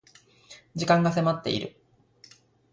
[0.73, 1.75] 時間が迫っている